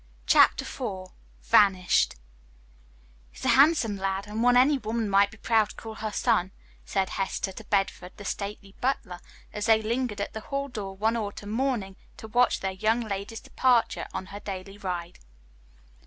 Chapter 0.25 0.65
IV 0.65 1.09
VANISHED 1.43 2.15
He's 3.29 3.45
a 3.45 3.49
handsome 3.49 3.97
lad, 3.97 4.25
and 4.25 4.41
one 4.41 4.57
any 4.57 4.79
woman 4.79 5.07
might 5.07 5.29
be 5.29 5.37
proud 5.37 5.69
to 5.69 5.75
call 5.75 5.93
her 5.93 6.11
son," 6.11 6.51
said 6.83 7.09
Hester 7.09 7.51
to 7.51 7.63
Bedford, 7.65 8.11
the 8.17 8.25
stately 8.25 8.73
butler, 8.81 9.19
as 9.53 9.67
they 9.67 9.79
lingered 9.83 10.19
at 10.19 10.33
the 10.33 10.41
hall 10.41 10.69
door 10.69 10.97
one 10.97 11.15
autumn 11.15 11.51
morning 11.51 11.97
to 12.17 12.27
watch 12.27 12.61
their 12.61 12.71
young 12.71 13.01
lady's 13.01 13.41
departure 13.41 14.07
on 14.11 14.25
her 14.33 14.39
daily 14.39 14.79
ride. 14.79 15.19